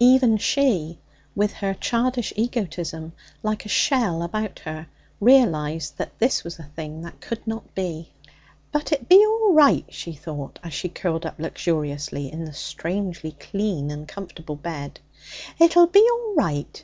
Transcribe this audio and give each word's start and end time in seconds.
Even 0.00 0.38
she, 0.38 0.98
with 1.34 1.52
her 1.52 1.74
childish 1.74 2.32
egotism 2.36 3.12
like 3.42 3.66
a 3.66 3.68
shell 3.68 4.22
about 4.22 4.60
her, 4.60 4.86
realized 5.20 5.98
that 5.98 6.18
this 6.18 6.42
was 6.42 6.58
a 6.58 6.62
thing 6.74 7.02
that 7.02 7.20
could 7.20 7.46
not 7.46 7.74
be. 7.74 8.10
'But 8.72 8.92
it 8.92 9.10
be 9.10 9.16
all 9.26 9.52
right,' 9.52 9.84
she 9.92 10.14
thought, 10.14 10.58
as 10.62 10.72
she 10.72 10.88
curled 10.88 11.26
up 11.26 11.34
luxuriously 11.38 12.32
in 12.32 12.46
the 12.46 12.54
strangely 12.54 13.32
clean 13.32 13.90
and 13.90 14.08
comfortable 14.08 14.56
bed, 14.56 15.00
'it'll 15.60 15.88
be 15.88 16.08
all 16.10 16.34
right. 16.34 16.82